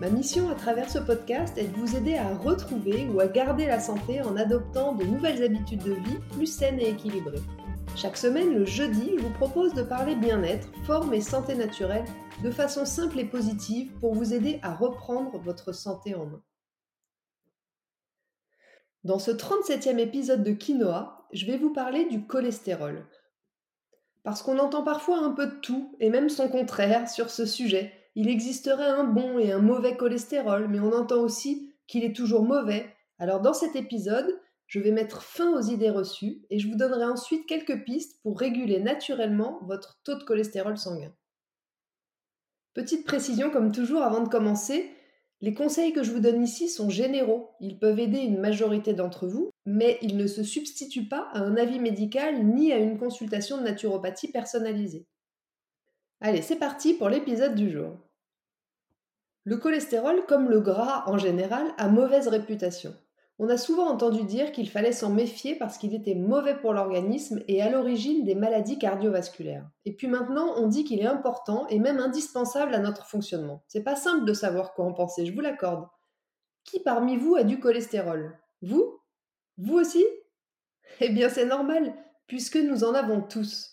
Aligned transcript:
Ma 0.00 0.08
mission 0.08 0.48
à 0.48 0.54
travers 0.54 0.88
ce 0.88 0.98
podcast 0.98 1.58
est 1.58 1.66
de 1.66 1.76
vous 1.76 1.94
aider 1.94 2.14
à 2.14 2.34
retrouver 2.34 3.06
ou 3.10 3.20
à 3.20 3.26
garder 3.26 3.66
la 3.66 3.78
santé 3.78 4.22
en 4.22 4.34
adoptant 4.34 4.94
de 4.94 5.04
nouvelles 5.04 5.42
habitudes 5.42 5.84
de 5.84 5.92
vie 5.92 6.18
plus 6.30 6.46
saines 6.46 6.80
et 6.80 6.88
équilibrées. 6.88 7.42
Chaque 7.96 8.16
semaine, 8.16 8.54
le 8.54 8.64
jeudi, 8.64 9.12
je 9.18 9.22
vous 9.22 9.34
propose 9.34 9.74
de 9.74 9.82
parler 9.82 10.14
bien-être, 10.14 10.68
forme 10.86 11.12
et 11.12 11.20
santé 11.20 11.54
naturelle 11.54 12.06
de 12.42 12.50
façon 12.50 12.86
simple 12.86 13.18
et 13.18 13.26
positive 13.26 13.92
pour 14.00 14.14
vous 14.14 14.32
aider 14.32 14.58
à 14.62 14.74
reprendre 14.74 15.38
votre 15.38 15.74
santé 15.74 16.14
en 16.14 16.24
main. 16.24 16.42
Dans 19.04 19.18
ce 19.18 19.32
37e 19.32 19.98
épisode 19.98 20.42
de 20.42 20.52
Quinoa, 20.52 21.26
je 21.34 21.44
vais 21.44 21.58
vous 21.58 21.74
parler 21.74 22.06
du 22.06 22.26
cholestérol. 22.26 23.06
Parce 24.22 24.42
qu'on 24.42 24.60
entend 24.60 24.82
parfois 24.82 25.18
un 25.18 25.32
peu 25.32 25.46
de 25.46 25.56
tout, 25.56 25.94
et 26.00 26.08
même 26.08 26.30
son 26.30 26.48
contraire, 26.48 27.06
sur 27.06 27.28
ce 27.28 27.44
sujet, 27.44 27.99
il 28.14 28.28
existerait 28.28 28.86
un 28.86 29.04
bon 29.04 29.38
et 29.38 29.52
un 29.52 29.60
mauvais 29.60 29.96
cholestérol, 29.96 30.68
mais 30.68 30.80
on 30.80 30.92
entend 30.92 31.20
aussi 31.20 31.74
qu'il 31.86 32.04
est 32.04 32.14
toujours 32.14 32.42
mauvais. 32.42 32.94
Alors 33.18 33.40
dans 33.40 33.54
cet 33.54 33.76
épisode, 33.76 34.40
je 34.66 34.80
vais 34.80 34.92
mettre 34.92 35.22
fin 35.22 35.52
aux 35.52 35.62
idées 35.62 35.90
reçues 35.90 36.42
et 36.50 36.58
je 36.58 36.68
vous 36.68 36.76
donnerai 36.76 37.04
ensuite 37.04 37.46
quelques 37.46 37.84
pistes 37.84 38.20
pour 38.22 38.38
réguler 38.38 38.80
naturellement 38.80 39.60
votre 39.62 40.00
taux 40.04 40.16
de 40.16 40.24
cholestérol 40.24 40.78
sanguin. 40.78 41.12
Petite 42.74 43.04
précision 43.04 43.50
comme 43.50 43.72
toujours 43.72 44.02
avant 44.02 44.22
de 44.22 44.28
commencer, 44.28 44.90
les 45.40 45.54
conseils 45.54 45.92
que 45.92 46.02
je 46.02 46.12
vous 46.12 46.20
donne 46.20 46.42
ici 46.42 46.68
sont 46.68 46.90
généraux. 46.90 47.50
Ils 47.60 47.78
peuvent 47.78 47.98
aider 47.98 48.18
une 48.18 48.38
majorité 48.38 48.92
d'entre 48.92 49.26
vous, 49.26 49.50
mais 49.64 49.98
ils 50.02 50.16
ne 50.16 50.26
se 50.26 50.42
substituent 50.42 51.08
pas 51.08 51.28
à 51.32 51.40
un 51.40 51.56
avis 51.56 51.78
médical 51.78 52.44
ni 52.44 52.72
à 52.72 52.78
une 52.78 52.98
consultation 52.98 53.56
de 53.58 53.62
naturopathie 53.62 54.30
personnalisée. 54.30 55.06
Allez, 56.20 56.42
c'est 56.42 56.58
parti 56.58 56.94
pour 56.94 57.08
l'épisode 57.08 57.54
du 57.54 57.70
jour. 57.70 57.96
Le 59.44 59.56
cholestérol, 59.56 60.26
comme 60.26 60.50
le 60.50 60.60
gras 60.60 61.04
en 61.06 61.16
général, 61.16 61.66
a 61.78 61.88
mauvaise 61.88 62.28
réputation. 62.28 62.94
On 63.38 63.48
a 63.48 63.56
souvent 63.56 63.88
entendu 63.88 64.24
dire 64.24 64.52
qu'il 64.52 64.68
fallait 64.68 64.92
s'en 64.92 65.08
méfier 65.08 65.54
parce 65.54 65.78
qu'il 65.78 65.94
était 65.94 66.14
mauvais 66.14 66.54
pour 66.54 66.74
l'organisme 66.74 67.42
et 67.48 67.62
à 67.62 67.70
l'origine 67.70 68.22
des 68.22 68.34
maladies 68.34 68.78
cardiovasculaires. 68.78 69.66
Et 69.86 69.94
puis 69.94 70.08
maintenant, 70.08 70.52
on 70.58 70.66
dit 70.66 70.84
qu'il 70.84 71.00
est 71.00 71.06
important 71.06 71.66
et 71.68 71.78
même 71.78 72.00
indispensable 72.00 72.74
à 72.74 72.80
notre 72.80 73.06
fonctionnement. 73.06 73.64
C'est 73.66 73.82
pas 73.82 73.96
simple 73.96 74.26
de 74.26 74.34
savoir 74.34 74.74
quoi 74.74 74.84
en 74.84 74.92
penser, 74.92 75.24
je 75.24 75.32
vous 75.32 75.40
l'accorde. 75.40 75.88
Qui 76.64 76.80
parmi 76.80 77.16
vous 77.16 77.34
a 77.34 77.42
du 77.42 77.58
cholestérol? 77.58 78.38
Vous? 78.60 79.00
Vous 79.56 79.78
aussi? 79.78 80.04
Eh 81.00 81.08
bien, 81.08 81.30
c'est 81.30 81.46
normal, 81.46 81.94
puisque 82.26 82.56
nous 82.56 82.84
en 82.84 82.92
avons 82.92 83.22
tous. 83.22 83.70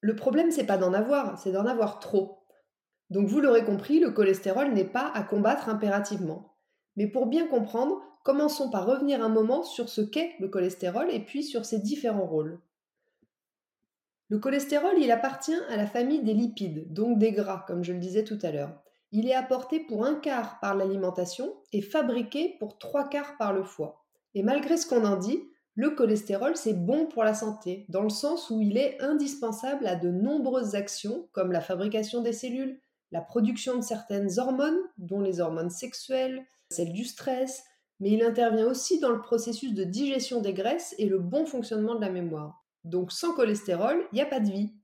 Le 0.00 0.16
problème, 0.16 0.50
c'est 0.50 0.64
pas 0.64 0.78
d'en 0.78 0.94
avoir, 0.94 1.38
c'est 1.38 1.52
d'en 1.52 1.66
avoir 1.66 1.98
trop. 1.98 2.39
Donc 3.10 3.26
vous 3.26 3.40
l'aurez 3.40 3.64
compris, 3.64 3.98
le 3.98 4.10
cholestérol 4.10 4.72
n'est 4.72 4.84
pas 4.84 5.10
à 5.14 5.22
combattre 5.22 5.68
impérativement. 5.68 6.56
Mais 6.96 7.08
pour 7.08 7.26
bien 7.26 7.46
comprendre, 7.46 8.00
commençons 8.24 8.70
par 8.70 8.86
revenir 8.86 9.22
un 9.22 9.28
moment 9.28 9.62
sur 9.62 9.88
ce 9.88 10.00
qu'est 10.00 10.32
le 10.38 10.48
cholestérol 10.48 11.10
et 11.10 11.20
puis 11.20 11.42
sur 11.42 11.64
ses 11.64 11.78
différents 11.78 12.26
rôles. 12.26 12.60
Le 14.28 14.38
cholestérol, 14.38 14.94
il 14.98 15.10
appartient 15.10 15.58
à 15.68 15.76
la 15.76 15.86
famille 15.86 16.22
des 16.22 16.34
lipides, 16.34 16.92
donc 16.92 17.18
des 17.18 17.32
gras, 17.32 17.64
comme 17.66 17.82
je 17.82 17.92
le 17.92 17.98
disais 17.98 18.22
tout 18.22 18.38
à 18.42 18.52
l'heure. 18.52 18.80
Il 19.10 19.28
est 19.28 19.34
apporté 19.34 19.80
pour 19.80 20.06
un 20.06 20.14
quart 20.14 20.60
par 20.60 20.76
l'alimentation 20.76 21.52
et 21.72 21.82
fabriqué 21.82 22.54
pour 22.60 22.78
trois 22.78 23.08
quarts 23.08 23.36
par 23.38 23.52
le 23.52 23.64
foie. 23.64 24.04
Et 24.34 24.44
malgré 24.44 24.76
ce 24.76 24.86
qu'on 24.86 25.04
en 25.04 25.16
dit, 25.16 25.42
le 25.74 25.90
cholestérol, 25.90 26.56
c'est 26.56 26.74
bon 26.74 27.06
pour 27.06 27.24
la 27.24 27.34
santé, 27.34 27.86
dans 27.88 28.02
le 28.02 28.08
sens 28.08 28.50
où 28.50 28.60
il 28.60 28.76
est 28.76 29.00
indispensable 29.00 29.86
à 29.88 29.96
de 29.96 30.10
nombreuses 30.10 30.76
actions, 30.76 31.28
comme 31.32 31.50
la 31.50 31.60
fabrication 31.60 32.22
des 32.22 32.32
cellules, 32.32 32.80
la 33.12 33.20
production 33.20 33.76
de 33.76 33.82
certaines 33.82 34.38
hormones, 34.38 34.78
dont 34.98 35.20
les 35.20 35.40
hormones 35.40 35.70
sexuelles, 35.70 36.44
celles 36.70 36.92
du 36.92 37.04
stress, 37.04 37.64
mais 37.98 38.10
il 38.10 38.22
intervient 38.22 38.66
aussi 38.66 38.98
dans 38.98 39.10
le 39.10 39.20
processus 39.20 39.74
de 39.74 39.84
digestion 39.84 40.40
des 40.40 40.54
graisses 40.54 40.94
et 40.98 41.06
le 41.06 41.18
bon 41.18 41.44
fonctionnement 41.44 41.94
de 41.94 42.00
la 42.00 42.10
mémoire. 42.10 42.64
Donc 42.84 43.12
sans 43.12 43.34
cholestérol, 43.34 44.06
il 44.12 44.16
n'y 44.16 44.22
a 44.22 44.26
pas 44.26 44.40
de 44.40 44.50
vie. 44.50 44.74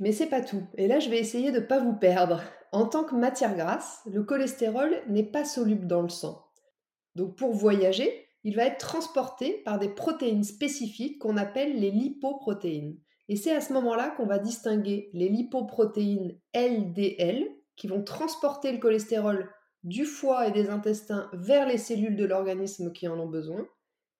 Mais 0.00 0.10
c'est 0.10 0.26
pas 0.26 0.40
tout. 0.40 0.66
Et 0.76 0.88
là, 0.88 0.98
je 0.98 1.08
vais 1.08 1.20
essayer 1.20 1.52
de 1.52 1.60
ne 1.60 1.64
pas 1.64 1.78
vous 1.78 1.94
perdre. 1.94 2.42
En 2.72 2.86
tant 2.86 3.04
que 3.04 3.14
matière 3.14 3.54
grasse, 3.54 4.00
le 4.10 4.24
cholestérol 4.24 5.02
n'est 5.08 5.30
pas 5.30 5.44
soluble 5.44 5.86
dans 5.86 6.02
le 6.02 6.08
sang. 6.08 6.44
Donc 7.14 7.36
pour 7.36 7.52
voyager, 7.52 8.26
il 8.42 8.56
va 8.56 8.64
être 8.64 8.78
transporté 8.78 9.62
par 9.64 9.78
des 9.78 9.88
protéines 9.88 10.42
spécifiques 10.42 11.20
qu'on 11.20 11.36
appelle 11.36 11.78
les 11.78 11.92
lipoprotéines. 11.92 12.98
Et 13.28 13.36
c'est 13.36 13.54
à 13.54 13.60
ce 13.60 13.72
moment-là 13.72 14.10
qu'on 14.10 14.26
va 14.26 14.38
distinguer 14.38 15.10
les 15.14 15.28
lipoprotéines 15.28 16.36
LDL, 16.54 17.46
qui 17.76 17.88
vont 17.88 18.02
transporter 18.02 18.72
le 18.72 18.78
cholestérol 18.78 19.50
du 19.82 20.04
foie 20.04 20.48
et 20.48 20.52
des 20.52 20.70
intestins 20.70 21.28
vers 21.32 21.68
les 21.68 21.78
cellules 21.78 22.16
de 22.16 22.24
l'organisme 22.24 22.92
qui 22.92 23.06
en 23.06 23.18
ont 23.18 23.28
besoin, 23.28 23.66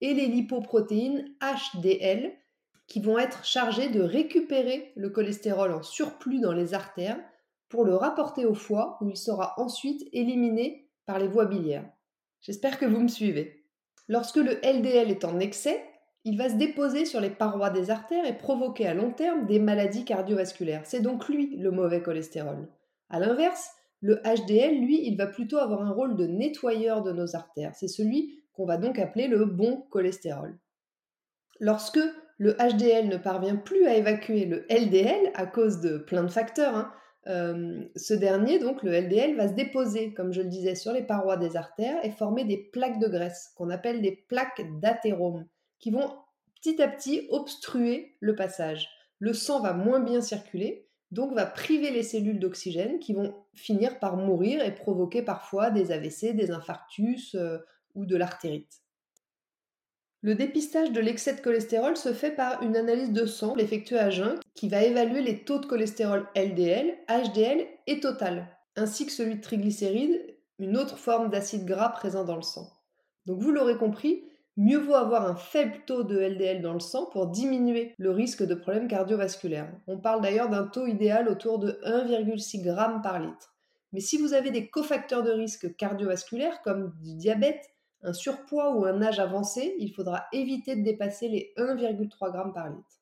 et 0.01 0.13
les 0.13 0.27
lipoprotéines 0.27 1.35
HDL, 1.41 2.33
qui 2.87 3.01
vont 3.01 3.19
être 3.19 3.45
chargées 3.45 3.89
de 3.89 4.03
récupérer 4.03 4.93
le 4.97 5.09
cholestérol 5.09 5.73
en 5.73 5.83
surplus 5.83 6.41
dans 6.41 6.53
les 6.53 6.75
artères 6.75 7.19
pour 7.71 7.85
le 7.85 7.95
rapporter 7.95 8.45
au 8.45 8.55
foie, 8.55 8.99
où 9.01 9.09
il 9.09 9.17
sera 9.17 9.55
ensuite 9.57 10.07
éliminé 10.13 10.91
par 11.07 11.19
les 11.19 11.29
voies 11.29 11.47
biliaires. 11.47 11.89
J'espère 12.43 12.79
que 12.79 12.85
vous 12.85 13.01
me 13.01 13.09
suivez. 13.09 13.65
Lorsque 14.07 14.37
le 14.37 14.61
LDL 14.63 15.11
est 15.11 15.25
en 15.25 15.41
excès, 15.41 15.83
il 16.25 16.37
va 16.37 16.51
se 16.51 16.57
déposer 16.57 17.07
sur 17.07 17.21
les 17.21 17.31
parois 17.31 17.71
des 17.71 17.91
artères 17.91 18.27
et 18.27 18.37
provoquer 18.37 18.87
à 18.87 18.95
long 18.95 19.11
terme 19.11 19.47
des 19.47 19.59
maladies 19.59 20.05
cardiovasculaires. 20.05 20.85
C'est 20.85 21.01
donc 21.01 21.29
lui 21.29 21.57
le 21.57 21.71
mauvais 21.71 22.03
cholestérol. 22.03 22.69
A 23.11 23.21
l'inverse, 23.21 23.71
le 24.01 24.21
HDL, 24.23 24.81
lui, 24.81 25.07
il 25.07 25.17
va 25.17 25.27
plutôt 25.27 25.59
avoir 25.59 25.83
un 25.83 25.93
rôle 25.93 26.17
de 26.17 26.27
nettoyeur 26.27 27.03
de 27.03 27.13
nos 27.13 27.37
artères. 27.37 27.75
C'est 27.75 27.89
celui 27.89 28.43
qu'on 28.53 28.67
va 28.67 28.77
donc 28.77 28.99
appeler 28.99 29.29
le 29.29 29.45
bon 29.45 29.83
cholestérol. 29.91 30.59
Lorsque 31.61 32.01
le 32.39 32.53
HDL 32.55 33.09
ne 33.09 33.17
parvient 33.17 33.57
plus 33.57 33.87
à 33.87 33.95
évacuer 33.95 34.45
le 34.45 34.67
LDL 34.69 35.31
à 35.35 35.47
cause 35.47 35.81
de 35.81 35.99
plein 35.99 36.25
de 36.25 36.31
facteurs, 36.31 36.75
hein, 36.75 36.93
ce 37.97 38.13
dernier, 38.13 38.59
donc 38.59 38.83
le 38.83 38.93
LDL, 38.93 39.37
va 39.37 39.49
se 39.49 39.55
déposer, 39.55 40.13
comme 40.13 40.33
je 40.33 40.43
le 40.43 40.49
disais, 40.49 40.75
sur 40.75 40.93
les 40.93 41.03
parois 41.03 41.37
des 41.37 41.57
artères 41.57 42.05
et 42.05 42.11
former 42.11 42.45
des 42.45 42.59
plaques 42.59 42.99
de 42.99 43.09
graisse, 43.09 43.53
qu'on 43.57 43.71
appelle 43.71 44.03
des 44.03 44.25
plaques 44.29 44.63
d'athérome, 44.81 45.47
qui 45.79 45.91
vont 45.91 46.11
petit 46.61 46.83
à 46.83 46.89
petit 46.89 47.27
obstruer 47.31 48.17
le 48.21 48.35
passage. 48.35 48.89
Le 49.19 49.33
sang 49.33 49.61
va 49.61 49.73
moins 49.73 50.01
bien 50.01 50.21
circuler, 50.21 50.89
donc 51.15 51.33
va 51.33 51.47
priver 51.47 51.91
les 51.91 52.03
cellules 52.03 52.41
d'oxygène 52.41 52.99
qui 52.99 53.15
vont 53.15 53.35
finir 53.55 53.99
par 54.01 54.17
mourir 54.17 54.63
et 54.63 54.75
provoquer 54.75 55.23
parfois 55.23 55.71
des 55.71 55.93
AVC, 55.93 56.35
des 56.35 56.51
infarctus 56.51 57.37
ou 57.95 58.05
de 58.05 58.17
l'artérite. 58.17 58.83
Le 60.23 60.35
dépistage 60.35 60.91
de 60.91 61.01
l'excès 61.01 61.35
de 61.35 61.41
cholestérol 61.41 61.97
se 61.97 62.13
fait 62.13 62.31
par 62.31 62.63
une 62.63 62.77
analyse 62.77 63.13
de 63.13 63.27
sang 63.27 63.57
effectuée 63.57 63.99
à 63.99 64.11
jeun 64.11 64.41
qui 64.55 64.69
va 64.69 64.83
évaluer 64.83 65.21
les 65.21 65.45
taux 65.45 65.59
de 65.59 65.67
cholestérol 65.67 66.27
LDL, 66.35 66.97
HDL 67.09 67.67
et 67.87 68.01
total, 68.01 68.49
ainsi 68.75 69.07
que 69.07 69.13
celui 69.13 69.37
de 69.37 69.41
triglycérides, 69.41 70.35
une 70.59 70.77
autre 70.77 70.97
forme 70.97 71.29
d'acide 71.29 71.67
gras 71.67 71.91
présent 71.91 72.25
dans 72.25 72.37
le 72.37 72.43
sang. 72.43 72.73
Donc 73.27 73.41
vous 73.41 73.53
l'aurez 73.53 73.77
compris, 73.77 74.25
mieux 74.57 74.79
vaut 74.79 74.95
avoir 74.95 75.27
un 75.27 75.35
faible 75.35 75.79
taux 75.87 76.05
de 76.05 76.19
LDL 76.19 76.63
dans 76.63 76.73
le 76.75 76.81
sang 76.81 77.07
pour 77.07 77.29
diminuer 77.29 77.95
le 77.99 78.11
risque 78.11 78.43
de 78.43 78.55
problèmes 78.55 78.89
cardiovasculaires. 78.89 79.73
On 79.87 79.99
parle 79.99 80.23
d'ailleurs 80.23 80.49
d'un 80.49 80.67
taux 80.67 80.87
idéal 80.87 81.29
autour 81.29 81.59
de 81.59 81.81
1,6 81.85 82.63
g 82.63 82.75
par 83.03 83.19
litre. 83.19 83.55
Mais 83.93 84.01
si 84.01 84.19
vous 84.19 84.33
avez 84.33 84.51
des 84.51 84.69
cofacteurs 84.69 85.23
de 85.23 85.31
risque 85.31 85.77
cardiovasculaires 85.77 86.63
comme 86.63 86.93
du 87.03 87.15
diabète, 87.15 87.65
un 88.03 88.13
surpoids 88.13 88.77
ou 88.77 88.85
un 88.85 89.03
âge 89.03 89.19
avancé, 89.19 89.75
il 89.79 89.93
faudra 89.93 90.27
éviter 90.33 90.77
de 90.77 90.83
dépasser 90.83 91.29
les 91.29 91.53
1,3 91.57 92.33
g 92.33 92.53
par 92.55 92.69
litre. 92.69 93.01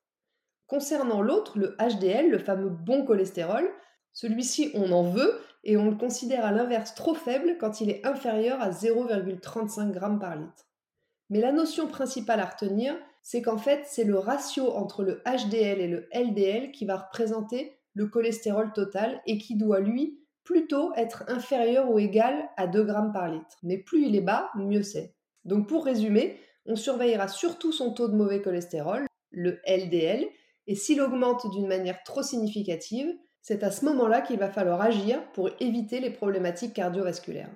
Concernant 0.67 1.21
l'autre, 1.21 1.59
le 1.59 1.75
HDL, 1.77 2.29
le 2.29 2.39
fameux 2.39 2.69
bon 2.69 3.05
cholestérol, 3.05 3.69
celui-ci 4.13 4.71
on 4.75 4.91
en 4.91 5.03
veut 5.03 5.39
et 5.63 5.77
on 5.77 5.89
le 5.89 5.97
considère 5.97 6.45
à 6.45 6.51
l'inverse 6.51 6.95
trop 6.95 7.13
faible 7.13 7.57
quand 7.59 7.81
il 7.81 7.89
est 7.89 8.05
inférieur 8.05 8.61
à 8.61 8.69
0,35 8.69 9.93
g 9.93 9.99
par 10.19 10.35
litre. 10.35 10.65
Mais 11.33 11.41
la 11.41 11.51
notion 11.51 11.87
principale 11.87 12.41
à 12.41 12.45
retenir, 12.45 12.95
c'est 13.23 13.41
qu'en 13.41 13.57
fait 13.57 13.85
c'est 13.87 14.03
le 14.03 14.19
ratio 14.19 14.69
entre 14.69 15.01
le 15.03 15.23
HDL 15.25 15.81
et 15.81 15.87
le 15.87 16.07
LDL 16.13 16.71
qui 16.71 16.85
va 16.85 16.97
représenter 16.97 17.75
le 17.95 18.05
cholestérol 18.05 18.71
total 18.71 19.19
et 19.25 19.39
qui 19.39 19.55
doit 19.55 19.79
lui 19.79 20.19
plutôt 20.43 20.93
être 20.93 21.23
inférieur 21.29 21.89
ou 21.89 21.97
égal 21.97 22.47
à 22.55 22.67
2 22.67 22.83
grammes 22.83 23.11
par 23.11 23.31
litre. 23.31 23.57
Mais 23.63 23.79
plus 23.79 24.05
il 24.05 24.15
est 24.15 24.21
bas, 24.21 24.51
mieux 24.53 24.83
c'est. 24.83 25.15
Donc 25.43 25.67
pour 25.67 25.85
résumer, 25.85 26.37
on 26.67 26.75
surveillera 26.75 27.27
surtout 27.27 27.71
son 27.71 27.93
taux 27.93 28.09
de 28.09 28.15
mauvais 28.15 28.43
cholestérol, 28.43 29.07
le 29.31 29.59
LDL, 29.65 30.27
et 30.67 30.75
s'il 30.75 31.01
augmente 31.01 31.49
d'une 31.49 31.67
manière 31.67 32.03
trop 32.03 32.21
significative, 32.21 33.11
c'est 33.41 33.63
à 33.63 33.71
ce 33.71 33.85
moment-là 33.85 34.21
qu'il 34.21 34.37
va 34.37 34.51
falloir 34.51 34.83
agir 34.83 35.19
pour 35.31 35.49
éviter 35.59 35.99
les 35.99 36.11
problématiques 36.11 36.75
cardiovasculaires. 36.75 37.49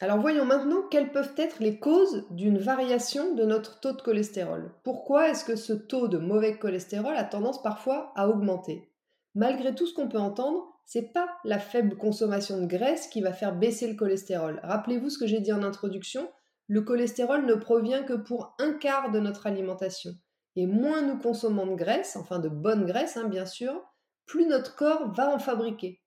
Alors 0.00 0.18
voyons 0.18 0.44
maintenant 0.44 0.82
quelles 0.90 1.12
peuvent 1.12 1.34
être 1.36 1.60
les 1.60 1.78
causes 1.78 2.26
d'une 2.30 2.58
variation 2.58 3.34
de 3.34 3.44
notre 3.44 3.80
taux 3.80 3.92
de 3.92 4.02
cholestérol. 4.02 4.74
Pourquoi 4.82 5.28
est-ce 5.28 5.44
que 5.44 5.56
ce 5.56 5.72
taux 5.72 6.08
de 6.08 6.18
mauvais 6.18 6.58
cholestérol 6.58 7.16
a 7.16 7.24
tendance 7.24 7.62
parfois 7.62 8.12
à 8.16 8.28
augmenter? 8.28 8.90
Malgré 9.34 9.74
tout 9.74 9.86
ce 9.86 9.94
qu'on 9.94 10.08
peut 10.08 10.18
entendre, 10.18 10.66
c'est 10.84 11.12
pas 11.12 11.28
la 11.44 11.58
faible 11.58 11.96
consommation 11.96 12.60
de 12.60 12.66
graisse 12.66 13.06
qui 13.06 13.20
va 13.20 13.32
faire 13.32 13.54
baisser 13.54 13.88
le 13.88 13.94
cholestérol. 13.94 14.60
Rappelez-vous 14.62 15.10
ce 15.10 15.18
que 15.18 15.26
j'ai 15.26 15.40
dit 15.40 15.52
en 15.52 15.62
introduction, 15.62 16.28
le 16.66 16.82
cholestérol 16.82 17.46
ne 17.46 17.54
provient 17.54 18.02
que 18.02 18.14
pour 18.14 18.54
un 18.58 18.72
quart 18.72 19.10
de 19.10 19.20
notre 19.20 19.46
alimentation. 19.46 20.12
Et 20.56 20.66
moins 20.66 21.02
nous 21.02 21.18
consommons 21.18 21.66
de 21.66 21.74
graisse, 21.74 22.16
enfin 22.16 22.38
de 22.38 22.48
bonne 22.48 22.84
graisse 22.84 23.16
hein, 23.16 23.28
bien 23.28 23.46
sûr, 23.46 23.82
plus 24.26 24.46
notre 24.46 24.76
corps 24.76 25.12
va 25.12 25.34
en 25.34 25.38
fabriquer. 25.38 26.02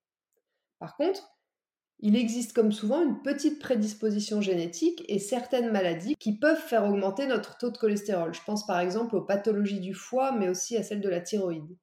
Par 0.79 0.95
contre, 0.95 1.27
il 1.99 2.15
existe 2.15 2.53
comme 2.53 2.71
souvent 2.71 3.01
une 3.01 3.21
petite 3.23 3.59
prédisposition 3.59 4.39
génétique 4.39 5.03
et 5.07 5.17
certaines 5.17 5.71
maladies 5.71 6.15
qui 6.19 6.37
peuvent 6.37 6.61
faire 6.61 6.85
augmenter 6.85 7.25
notre 7.25 7.57
taux 7.57 7.71
de 7.71 7.77
cholestérol. 7.77 8.33
Je 8.35 8.43
pense 8.45 8.67
par 8.67 8.79
exemple 8.79 9.15
aux 9.15 9.23
pathologies 9.23 9.79
du 9.79 9.95
foie, 9.95 10.31
mais 10.31 10.47
aussi 10.47 10.77
à 10.77 10.83
celles 10.83 11.01
de 11.01 11.09
la 11.09 11.21
thyroïde. 11.21 11.75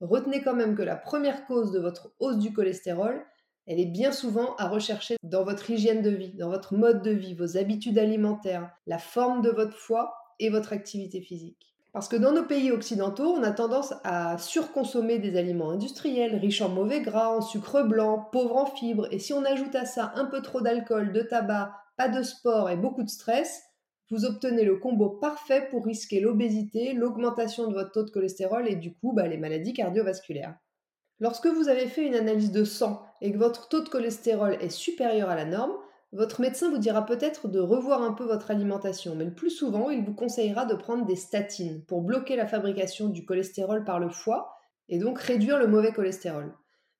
Retenez 0.00 0.42
quand 0.42 0.54
même 0.54 0.74
que 0.74 0.82
la 0.82 0.96
première 0.96 1.46
cause 1.46 1.70
de 1.70 1.78
votre 1.78 2.14
hausse 2.18 2.38
du 2.38 2.52
cholestérol, 2.52 3.24
elle 3.66 3.78
est 3.78 3.86
bien 3.86 4.10
souvent 4.10 4.56
à 4.56 4.68
rechercher 4.68 5.16
dans 5.22 5.44
votre 5.44 5.70
hygiène 5.70 6.02
de 6.02 6.10
vie, 6.10 6.34
dans 6.34 6.48
votre 6.48 6.74
mode 6.74 7.02
de 7.02 7.12
vie, 7.12 7.34
vos 7.34 7.56
habitudes 7.56 7.98
alimentaires, 7.98 8.70
la 8.86 8.98
forme 8.98 9.42
de 9.42 9.50
votre 9.50 9.76
foie 9.76 10.14
et 10.40 10.48
votre 10.48 10.72
activité 10.72 11.20
physique. 11.20 11.71
Parce 11.92 12.08
que 12.08 12.16
dans 12.16 12.32
nos 12.32 12.44
pays 12.44 12.70
occidentaux, 12.70 13.34
on 13.36 13.42
a 13.42 13.50
tendance 13.50 13.92
à 14.02 14.38
surconsommer 14.38 15.18
des 15.18 15.36
aliments 15.36 15.70
industriels, 15.70 16.36
riches 16.36 16.62
en 16.62 16.70
mauvais 16.70 17.02
gras, 17.02 17.28
en 17.28 17.42
sucre 17.42 17.82
blanc, 17.82 18.28
pauvres 18.32 18.56
en 18.56 18.66
fibres, 18.66 19.08
et 19.10 19.18
si 19.18 19.34
on 19.34 19.44
ajoute 19.44 19.74
à 19.74 19.84
ça 19.84 20.12
un 20.14 20.24
peu 20.24 20.40
trop 20.40 20.62
d'alcool, 20.62 21.12
de 21.12 21.20
tabac, 21.20 21.72
pas 21.98 22.08
de 22.08 22.22
sport 22.22 22.70
et 22.70 22.76
beaucoup 22.76 23.02
de 23.02 23.10
stress, 23.10 23.62
vous 24.10 24.24
obtenez 24.24 24.64
le 24.64 24.76
combo 24.76 25.10
parfait 25.10 25.68
pour 25.70 25.84
risquer 25.84 26.20
l'obésité, 26.20 26.94
l'augmentation 26.94 27.68
de 27.68 27.74
votre 27.74 27.92
taux 27.92 28.04
de 28.04 28.10
cholestérol 28.10 28.68
et 28.68 28.76
du 28.76 28.94
coup 28.94 29.12
bah, 29.12 29.28
les 29.28 29.38
maladies 29.38 29.74
cardiovasculaires. 29.74 30.56
Lorsque 31.20 31.46
vous 31.46 31.68
avez 31.68 31.86
fait 31.86 32.06
une 32.06 32.14
analyse 32.14 32.52
de 32.52 32.64
sang 32.64 33.02
et 33.20 33.32
que 33.32 33.38
votre 33.38 33.68
taux 33.68 33.82
de 33.82 33.88
cholestérol 33.88 34.56
est 34.60 34.70
supérieur 34.70 35.28
à 35.28 35.36
la 35.36 35.44
norme, 35.44 35.72
votre 36.12 36.42
médecin 36.42 36.70
vous 36.70 36.78
dira 36.78 37.06
peut-être 37.06 37.48
de 37.48 37.58
revoir 37.58 38.02
un 38.02 38.12
peu 38.12 38.24
votre 38.24 38.50
alimentation, 38.50 39.14
mais 39.14 39.24
le 39.24 39.34
plus 39.34 39.50
souvent, 39.50 39.88
il 39.88 40.04
vous 40.04 40.12
conseillera 40.12 40.66
de 40.66 40.74
prendre 40.74 41.06
des 41.06 41.16
statines 41.16 41.82
pour 41.86 42.02
bloquer 42.02 42.36
la 42.36 42.46
fabrication 42.46 43.08
du 43.08 43.24
cholestérol 43.24 43.82
par 43.82 43.98
le 43.98 44.10
foie 44.10 44.54
et 44.90 44.98
donc 44.98 45.18
réduire 45.18 45.58
le 45.58 45.66
mauvais 45.66 45.92
cholestérol. 45.92 46.52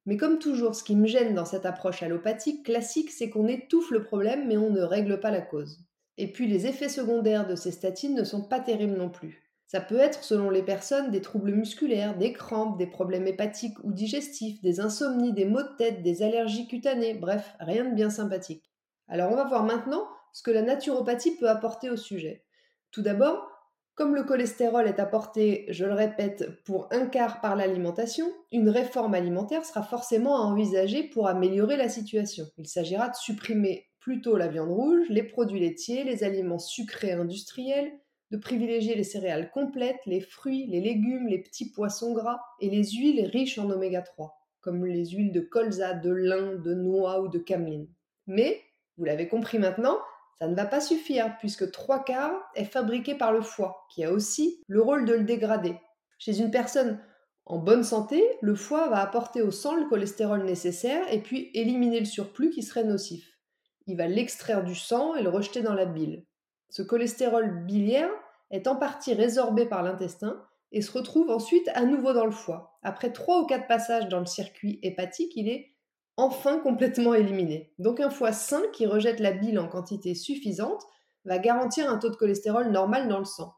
Mais 0.06 0.16
comme 0.16 0.38
toujours, 0.38 0.74
ce 0.74 0.82
qui 0.82 0.96
me 0.96 1.06
gêne 1.06 1.34
dans 1.34 1.44
cette 1.44 1.66
approche 1.66 2.02
allopathique 2.02 2.64
classique, 2.64 3.10
c'est 3.10 3.28
qu'on 3.28 3.48
étouffe 3.48 3.90
le 3.90 4.02
problème 4.02 4.48
mais 4.48 4.56
on 4.56 4.70
ne 4.70 4.80
règle 4.80 5.20
pas 5.20 5.30
la 5.30 5.42
cause. 5.42 5.84
Et 6.16 6.32
puis 6.32 6.46
les 6.46 6.66
effets 6.66 6.88
secondaires 6.88 7.46
de 7.46 7.54
ces 7.54 7.70
statines 7.70 8.14
ne 8.14 8.24
sont 8.24 8.42
pas 8.42 8.60
terribles 8.60 8.96
non 8.96 9.10
plus. 9.10 9.42
Ça 9.66 9.80
peut 9.80 9.98
être, 9.98 10.24
selon 10.24 10.48
les 10.48 10.62
personnes, 10.62 11.10
des 11.10 11.20
troubles 11.20 11.52
musculaires, 11.52 12.16
des 12.16 12.32
crampes, 12.32 12.78
des 12.78 12.86
problèmes 12.86 13.26
hépatiques 13.26 13.78
ou 13.84 13.92
digestifs, 13.92 14.60
des 14.62 14.80
insomnies, 14.80 15.32
des 15.32 15.46
maux 15.46 15.62
de 15.62 15.76
tête, 15.76 16.02
des 16.02 16.22
allergies 16.22 16.66
cutanées, 16.66 17.14
bref, 17.14 17.54
rien 17.60 17.84
de 17.86 17.94
bien 17.94 18.10
sympathique. 18.10 18.71
Alors 19.08 19.30
on 19.32 19.36
va 19.36 19.44
voir 19.44 19.64
maintenant 19.64 20.08
ce 20.32 20.42
que 20.42 20.50
la 20.50 20.62
naturopathie 20.62 21.36
peut 21.36 21.48
apporter 21.48 21.90
au 21.90 21.96
sujet. 21.96 22.44
Tout 22.90 23.02
d'abord, 23.02 23.48
comme 23.94 24.14
le 24.14 24.22
cholestérol 24.22 24.88
est 24.88 25.00
apporté, 25.00 25.66
je 25.68 25.84
le 25.84 25.92
répète, 25.92 26.62
pour 26.64 26.88
un 26.92 27.06
quart 27.06 27.42
par 27.42 27.56
l'alimentation, 27.56 28.26
une 28.50 28.70
réforme 28.70 29.12
alimentaire 29.12 29.66
sera 29.66 29.82
forcément 29.82 30.36
à 30.36 30.46
envisager 30.46 31.02
pour 31.02 31.28
améliorer 31.28 31.76
la 31.76 31.90
situation. 31.90 32.46
Il 32.56 32.66
s'agira 32.66 33.10
de 33.10 33.14
supprimer 33.14 33.90
plutôt 34.00 34.36
la 34.36 34.48
viande 34.48 34.70
rouge, 34.70 35.06
les 35.10 35.22
produits 35.22 35.60
laitiers, 35.60 36.04
les 36.04 36.24
aliments 36.24 36.58
sucrés 36.58 37.12
industriels, 37.12 37.92
de 38.30 38.38
privilégier 38.38 38.94
les 38.94 39.04
céréales 39.04 39.50
complètes, 39.50 40.00
les 40.06 40.22
fruits, 40.22 40.66
les 40.68 40.80
légumes, 40.80 41.28
les 41.28 41.42
petits 41.42 41.70
poissons 41.70 42.14
gras 42.14 42.40
et 42.60 42.70
les 42.70 42.84
huiles 42.92 43.26
riches 43.26 43.58
en 43.58 43.68
oméga 43.68 44.00
3, 44.00 44.34
comme 44.62 44.86
les 44.86 45.10
huiles 45.10 45.32
de 45.32 45.40
colza, 45.40 45.92
de 45.92 46.10
lin, 46.10 46.54
de 46.54 46.72
noix 46.72 47.20
ou 47.20 47.28
de 47.28 47.38
cameline. 47.38 47.88
Mais 48.26 48.58
vous 48.96 49.04
l'avez 49.04 49.28
compris 49.28 49.58
maintenant, 49.58 49.98
ça 50.38 50.48
ne 50.48 50.54
va 50.54 50.66
pas 50.66 50.80
suffire 50.80 51.36
puisque 51.38 51.70
trois 51.70 52.02
quarts 52.02 52.50
est 52.54 52.64
fabriqué 52.64 53.14
par 53.14 53.32
le 53.32 53.42
foie, 53.42 53.86
qui 53.94 54.04
a 54.04 54.12
aussi 54.12 54.60
le 54.66 54.82
rôle 54.82 55.04
de 55.04 55.14
le 55.14 55.24
dégrader. 55.24 55.76
Chez 56.18 56.38
une 56.38 56.50
personne 56.50 57.00
en 57.46 57.58
bonne 57.58 57.84
santé, 57.84 58.22
le 58.40 58.54
foie 58.54 58.88
va 58.88 59.00
apporter 59.00 59.42
au 59.42 59.50
sang 59.50 59.74
le 59.74 59.88
cholestérol 59.88 60.44
nécessaire 60.44 61.04
et 61.12 61.20
puis 61.20 61.50
éliminer 61.54 62.00
le 62.00 62.06
surplus 62.06 62.50
qui 62.50 62.62
serait 62.62 62.84
nocif. 62.84 63.38
Il 63.86 63.96
va 63.96 64.06
l'extraire 64.06 64.62
du 64.62 64.74
sang 64.74 65.14
et 65.16 65.22
le 65.22 65.28
rejeter 65.28 65.62
dans 65.62 65.74
la 65.74 65.86
bile. 65.86 66.24
Ce 66.70 66.82
cholestérol 66.82 67.64
biliaire 67.64 68.10
est 68.50 68.66
en 68.66 68.76
partie 68.76 69.14
résorbé 69.14 69.66
par 69.66 69.82
l'intestin 69.82 70.40
et 70.70 70.82
se 70.82 70.92
retrouve 70.92 71.30
ensuite 71.30 71.68
à 71.74 71.84
nouveau 71.84 72.12
dans 72.12 72.24
le 72.24 72.30
foie. 72.30 72.78
Après 72.82 73.12
trois 73.12 73.40
ou 73.40 73.46
quatre 73.46 73.66
passages 73.66 74.08
dans 74.08 74.20
le 74.20 74.26
circuit 74.26 74.78
hépatique, 74.82 75.32
il 75.36 75.48
est 75.48 75.71
enfin 76.16 76.58
complètement 76.58 77.14
éliminé. 77.14 77.72
Donc 77.78 78.00
un 78.00 78.10
foie 78.10 78.32
sain 78.32 78.62
qui 78.72 78.86
rejette 78.86 79.20
la 79.20 79.32
bile 79.32 79.58
en 79.58 79.68
quantité 79.68 80.14
suffisante 80.14 80.84
va 81.24 81.38
garantir 81.38 81.90
un 81.90 81.98
taux 81.98 82.10
de 82.10 82.16
cholestérol 82.16 82.70
normal 82.70 83.08
dans 83.08 83.18
le 83.18 83.24
sang. 83.24 83.54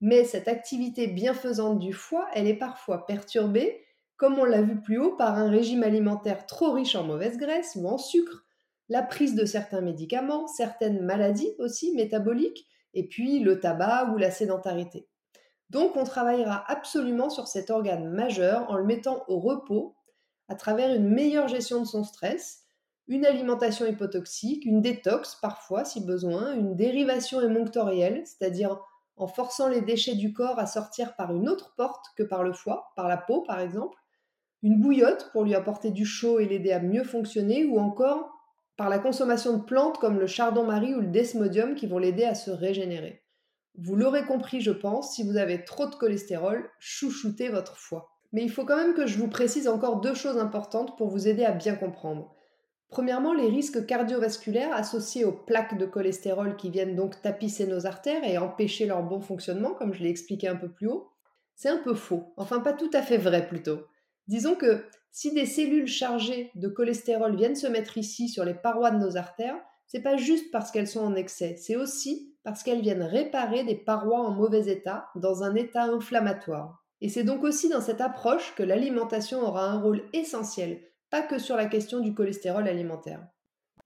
Mais 0.00 0.24
cette 0.24 0.48
activité 0.48 1.06
bienfaisante 1.06 1.78
du 1.78 1.92
foie, 1.92 2.28
elle 2.34 2.46
est 2.46 2.58
parfois 2.58 3.06
perturbée, 3.06 3.82
comme 4.16 4.38
on 4.38 4.44
l'a 4.44 4.62
vu 4.62 4.80
plus 4.80 4.98
haut, 4.98 5.16
par 5.16 5.38
un 5.38 5.48
régime 5.48 5.82
alimentaire 5.82 6.46
trop 6.46 6.72
riche 6.72 6.96
en 6.96 7.04
mauvaise 7.04 7.36
graisse 7.36 7.76
ou 7.76 7.86
en 7.88 7.98
sucre, 7.98 8.44
la 8.88 9.02
prise 9.02 9.34
de 9.34 9.44
certains 9.44 9.80
médicaments, 9.80 10.46
certaines 10.46 11.02
maladies 11.02 11.54
aussi 11.58 11.92
métaboliques, 11.94 12.66
et 12.94 13.08
puis 13.08 13.40
le 13.40 13.60
tabac 13.60 14.10
ou 14.14 14.18
la 14.18 14.30
sédentarité. 14.30 15.08
Donc 15.70 15.96
on 15.96 16.04
travaillera 16.04 16.64
absolument 16.70 17.28
sur 17.28 17.48
cet 17.48 17.70
organe 17.70 18.08
majeur 18.08 18.70
en 18.70 18.76
le 18.76 18.84
mettant 18.84 19.24
au 19.28 19.38
repos 19.38 19.95
à 20.48 20.54
travers 20.54 20.94
une 20.94 21.08
meilleure 21.08 21.48
gestion 21.48 21.80
de 21.80 21.86
son 21.86 22.04
stress, 22.04 22.64
une 23.08 23.26
alimentation 23.26 23.86
hypotoxique, 23.86 24.64
une 24.64 24.80
détox 24.80 25.36
parfois 25.40 25.84
si 25.84 26.04
besoin, 26.04 26.54
une 26.54 26.74
dérivation 26.74 27.40
émonctorielle, 27.40 28.22
c'est-à-dire 28.24 28.80
en 29.16 29.26
forçant 29.26 29.68
les 29.68 29.80
déchets 29.80 30.16
du 30.16 30.32
corps 30.32 30.58
à 30.58 30.66
sortir 30.66 31.16
par 31.16 31.34
une 31.34 31.48
autre 31.48 31.74
porte 31.76 32.06
que 32.16 32.22
par 32.22 32.42
le 32.42 32.52
foie, 32.52 32.92
par 32.96 33.08
la 33.08 33.16
peau 33.16 33.42
par 33.42 33.60
exemple, 33.60 33.96
une 34.62 34.80
bouillotte 34.80 35.30
pour 35.32 35.44
lui 35.44 35.54
apporter 35.54 35.90
du 35.90 36.04
chaud 36.04 36.40
et 36.40 36.46
l'aider 36.46 36.72
à 36.72 36.80
mieux 36.80 37.04
fonctionner, 37.04 37.64
ou 37.64 37.78
encore 37.78 38.32
par 38.76 38.88
la 38.88 38.98
consommation 38.98 39.56
de 39.56 39.62
plantes 39.62 39.98
comme 39.98 40.18
le 40.18 40.26
chardon-marie 40.26 40.94
ou 40.94 41.00
le 41.00 41.06
desmodium 41.06 41.74
qui 41.74 41.86
vont 41.86 41.98
l'aider 41.98 42.24
à 42.24 42.34
se 42.34 42.50
régénérer. 42.50 43.24
Vous 43.78 43.94
l'aurez 43.94 44.24
compris, 44.24 44.60
je 44.60 44.70
pense, 44.70 45.14
si 45.14 45.22
vous 45.22 45.36
avez 45.36 45.64
trop 45.64 45.86
de 45.86 45.94
cholestérol, 45.94 46.68
chouchoutez 46.78 47.48
votre 47.48 47.76
foie. 47.76 48.15
Mais 48.36 48.42
il 48.42 48.50
faut 48.50 48.66
quand 48.66 48.76
même 48.76 48.92
que 48.92 49.06
je 49.06 49.16
vous 49.16 49.28
précise 49.28 49.66
encore 49.66 50.02
deux 50.02 50.12
choses 50.12 50.36
importantes 50.36 50.98
pour 50.98 51.08
vous 51.08 51.26
aider 51.26 51.46
à 51.46 51.52
bien 51.52 51.74
comprendre. 51.74 52.34
Premièrement, 52.90 53.32
les 53.32 53.48
risques 53.48 53.86
cardiovasculaires 53.86 54.74
associés 54.74 55.24
aux 55.24 55.32
plaques 55.32 55.78
de 55.78 55.86
cholestérol 55.86 56.54
qui 56.56 56.68
viennent 56.68 56.94
donc 56.94 57.22
tapisser 57.22 57.66
nos 57.66 57.86
artères 57.86 58.24
et 58.24 58.36
empêcher 58.36 58.84
leur 58.84 59.02
bon 59.02 59.22
fonctionnement, 59.22 59.72
comme 59.72 59.94
je 59.94 60.02
l'ai 60.02 60.10
expliqué 60.10 60.48
un 60.48 60.56
peu 60.56 60.68
plus 60.68 60.86
haut, 60.88 61.08
c'est 61.54 61.70
un 61.70 61.78
peu 61.78 61.94
faux, 61.94 62.34
enfin 62.36 62.60
pas 62.60 62.74
tout 62.74 62.90
à 62.92 63.00
fait 63.00 63.16
vrai 63.16 63.48
plutôt. 63.48 63.86
Disons 64.28 64.54
que 64.54 64.84
si 65.10 65.32
des 65.32 65.46
cellules 65.46 65.88
chargées 65.88 66.50
de 66.56 66.68
cholestérol 66.68 67.36
viennent 67.36 67.56
se 67.56 67.66
mettre 67.66 67.96
ici 67.96 68.28
sur 68.28 68.44
les 68.44 68.52
parois 68.52 68.90
de 68.90 68.98
nos 68.98 69.16
artères, 69.16 69.58
c'est 69.86 70.02
pas 70.02 70.18
juste 70.18 70.50
parce 70.52 70.70
qu'elles 70.70 70.88
sont 70.88 71.00
en 71.06 71.14
excès, 71.14 71.56
c'est 71.56 71.76
aussi 71.76 72.36
parce 72.44 72.62
qu'elles 72.62 72.82
viennent 72.82 73.02
réparer 73.02 73.64
des 73.64 73.76
parois 73.76 74.20
en 74.20 74.32
mauvais 74.32 74.66
état, 74.66 75.06
dans 75.14 75.42
un 75.42 75.54
état 75.54 75.84
inflammatoire. 75.84 76.85
Et 77.00 77.08
c'est 77.08 77.24
donc 77.24 77.44
aussi 77.44 77.68
dans 77.68 77.80
cette 77.80 78.00
approche 78.00 78.54
que 78.54 78.62
l'alimentation 78.62 79.42
aura 79.42 79.70
un 79.70 79.80
rôle 79.80 80.02
essentiel, 80.12 80.80
pas 81.10 81.22
que 81.22 81.38
sur 81.38 81.56
la 81.56 81.66
question 81.66 82.00
du 82.00 82.14
cholestérol 82.14 82.66
alimentaire. 82.66 83.26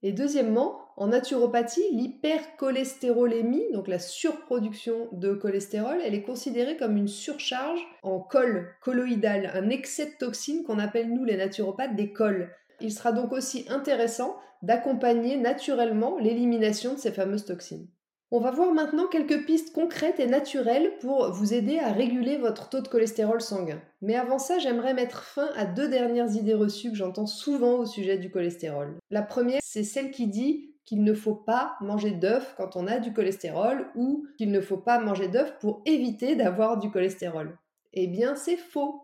Et 0.03 0.13
deuxièmement, 0.13 0.79
en 0.97 1.07
naturopathie, 1.07 1.83
l'hypercholestérolémie, 1.91 3.71
donc 3.71 3.87
la 3.87 3.99
surproduction 3.99 5.09
de 5.11 5.33
cholestérol, 5.33 5.99
elle 6.03 6.15
est 6.15 6.23
considérée 6.23 6.77
comme 6.77 6.97
une 6.97 7.07
surcharge 7.07 7.79
en 8.01 8.19
col 8.19 8.67
colloïdal, 8.81 9.51
un 9.53 9.69
excès 9.69 10.07
de 10.07 10.17
toxines 10.17 10.63
qu'on 10.63 10.79
appelle 10.79 11.13
nous 11.13 11.23
les 11.23 11.37
naturopathes 11.37 11.95
des 11.95 12.13
cols. 12.13 12.51
Il 12.79 12.91
sera 12.91 13.11
donc 13.11 13.31
aussi 13.31 13.65
intéressant 13.69 14.37
d'accompagner 14.63 15.37
naturellement 15.37 16.17
l'élimination 16.17 16.93
de 16.93 16.99
ces 16.99 17.11
fameuses 17.11 17.45
toxines. 17.45 17.87
On 18.33 18.39
va 18.39 18.51
voir 18.51 18.73
maintenant 18.73 19.07
quelques 19.07 19.45
pistes 19.45 19.73
concrètes 19.73 20.21
et 20.21 20.25
naturelles 20.25 20.93
pour 21.01 21.33
vous 21.33 21.53
aider 21.53 21.79
à 21.79 21.91
réguler 21.91 22.37
votre 22.37 22.69
taux 22.69 22.79
de 22.79 22.87
cholestérol 22.87 23.41
sanguin. 23.41 23.81
Mais 24.01 24.15
avant 24.15 24.39
ça, 24.39 24.57
j'aimerais 24.57 24.93
mettre 24.93 25.23
fin 25.23 25.49
à 25.57 25.65
deux 25.65 25.89
dernières 25.89 26.33
idées 26.37 26.53
reçues 26.53 26.91
que 26.91 26.95
j'entends 26.95 27.25
souvent 27.25 27.79
au 27.79 27.85
sujet 27.85 28.17
du 28.17 28.31
cholestérol. 28.31 28.97
La 29.09 29.21
première, 29.21 29.59
c'est 29.61 29.83
celle 29.83 30.11
qui 30.11 30.27
dit 30.27 30.73
qu'il 30.85 31.03
ne 31.03 31.13
faut 31.13 31.35
pas 31.35 31.75
manger 31.81 32.11
d'œufs 32.11 32.53
quand 32.55 32.77
on 32.77 32.87
a 32.87 32.99
du 32.99 33.11
cholestérol 33.11 33.87
ou 33.95 34.25
qu'il 34.37 34.53
ne 34.53 34.61
faut 34.61 34.77
pas 34.77 34.99
manger 34.99 35.27
d'œufs 35.27 35.53
pour 35.59 35.81
éviter 35.85 36.37
d'avoir 36.37 36.77
du 36.77 36.89
cholestérol. 36.89 37.57
Eh 37.91 38.07
bien, 38.07 38.35
c'est 38.35 38.55
faux. 38.55 39.03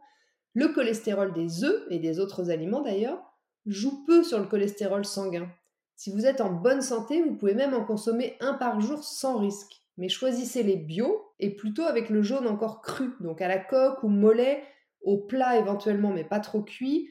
Le 0.53 0.69
cholestérol 0.69 1.33
des 1.33 1.65
œufs 1.65 1.83
et 1.89 1.99
des 1.99 2.21
autres 2.21 2.49
aliments 2.49 2.81
d'ailleurs 2.81 3.21
joue 3.65 4.05
peu 4.05 4.23
sur 4.23 4.39
le 4.39 4.45
cholestérol 4.45 5.03
sanguin. 5.03 5.49
Si 5.97 6.11
vous 6.11 6.27
êtes 6.27 6.41
en 6.41 6.53
bonne 6.53 6.83
santé, 6.83 7.23
vous 7.23 7.33
pouvez 7.33 7.55
même 7.55 7.73
en 7.73 7.83
consommer 7.83 8.37
un 8.39 8.53
par 8.53 8.79
jour 8.79 9.03
sans 9.03 9.39
risque. 9.39 9.81
Mais 9.97 10.09
choisissez 10.09 10.61
les 10.61 10.77
bio 10.77 11.25
et 11.39 11.55
plutôt 11.55 11.81
avec 11.81 12.09
le 12.11 12.21
jaune 12.21 12.47
encore 12.47 12.81
cru, 12.83 13.15
donc 13.19 13.41
à 13.41 13.47
la 13.47 13.57
coque 13.57 14.03
ou 14.03 14.07
mollet, 14.07 14.61
au 15.01 15.17
plat 15.17 15.57
éventuellement 15.57 16.11
mais 16.11 16.23
pas 16.23 16.39
trop 16.39 16.61
cuit, 16.61 17.09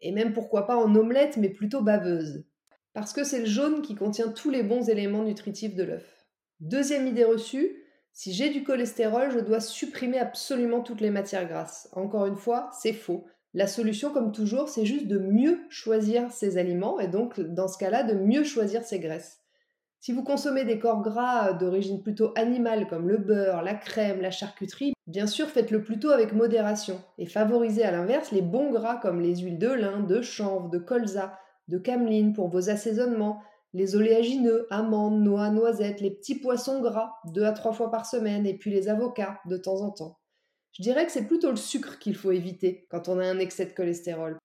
et 0.00 0.12
même 0.12 0.34
pourquoi 0.34 0.66
pas 0.66 0.76
en 0.76 0.94
omelette 0.94 1.38
mais 1.38 1.48
plutôt 1.48 1.80
baveuse. 1.80 2.44
Parce 2.92 3.14
que 3.14 3.24
c'est 3.24 3.40
le 3.40 3.46
jaune 3.46 3.80
qui 3.80 3.94
contient 3.94 4.28
tous 4.28 4.50
les 4.50 4.62
bons 4.62 4.90
éléments 4.90 5.24
nutritifs 5.24 5.74
de 5.74 5.84
l'œuf. 5.84 6.26
Deuxième 6.60 7.06
idée 7.06 7.24
reçue, 7.24 7.84
si 8.12 8.34
j'ai 8.34 8.50
du 8.50 8.64
cholestérol, 8.64 9.30
je 9.30 9.40
dois 9.40 9.60
supprimer 9.60 10.18
absolument 10.18 10.82
toutes 10.82 11.00
les 11.00 11.10
matières 11.10 11.48
grasses. 11.48 11.88
Encore 11.92 12.26
une 12.26 12.36
fois, 12.36 12.68
c'est 12.78 12.92
faux. 12.92 13.26
La 13.56 13.66
solution, 13.66 14.10
comme 14.10 14.32
toujours, 14.32 14.68
c'est 14.68 14.84
juste 14.84 15.06
de 15.06 15.18
mieux 15.18 15.60
choisir 15.70 16.30
ses 16.30 16.58
aliments 16.58 17.00
et 17.00 17.08
donc, 17.08 17.40
dans 17.40 17.68
ce 17.68 17.78
cas-là, 17.78 18.02
de 18.02 18.12
mieux 18.12 18.44
choisir 18.44 18.84
ses 18.84 18.98
graisses. 18.98 19.40
Si 19.98 20.12
vous 20.12 20.22
consommez 20.22 20.66
des 20.66 20.78
corps 20.78 21.00
gras 21.00 21.54
d'origine 21.54 22.02
plutôt 22.02 22.32
animale 22.36 22.86
comme 22.86 23.08
le 23.08 23.16
beurre, 23.16 23.62
la 23.62 23.72
crème, 23.72 24.20
la 24.20 24.30
charcuterie, 24.30 24.92
bien 25.06 25.26
sûr 25.26 25.46
faites-le 25.48 25.82
plutôt 25.82 26.10
avec 26.10 26.34
modération 26.34 27.00
et 27.16 27.24
favorisez 27.24 27.82
à 27.82 27.92
l'inverse 27.92 28.30
les 28.30 28.42
bons 28.42 28.72
gras 28.72 28.96
comme 28.96 29.22
les 29.22 29.36
huiles 29.36 29.58
de 29.58 29.72
lin, 29.72 30.00
de 30.00 30.20
chanvre, 30.20 30.68
de 30.68 30.78
colza, 30.78 31.38
de 31.68 31.78
cameline 31.78 32.34
pour 32.34 32.48
vos 32.48 32.68
assaisonnements, 32.68 33.40
les 33.72 33.96
oléagineux, 33.96 34.66
amandes, 34.68 35.22
noix, 35.22 35.48
noisettes, 35.48 36.02
les 36.02 36.10
petits 36.10 36.40
poissons 36.40 36.82
gras 36.82 37.14
deux 37.24 37.44
à 37.44 37.52
trois 37.52 37.72
fois 37.72 37.90
par 37.90 38.04
semaine 38.04 38.44
et 38.44 38.58
puis 38.58 38.70
les 38.70 38.90
avocats 38.90 39.40
de 39.46 39.56
temps 39.56 39.80
en 39.80 39.92
temps. 39.92 40.18
Je 40.76 40.82
dirais 40.82 41.06
que 41.06 41.12
c'est 41.12 41.26
plutôt 41.26 41.50
le 41.50 41.56
sucre 41.56 41.98
qu'il 41.98 42.14
faut 42.14 42.32
éviter 42.32 42.86
quand 42.90 43.08
on 43.08 43.18
a 43.18 43.24
un 43.24 43.38
excès 43.38 43.64
de 43.64 43.72
cholestérol. 43.72 44.36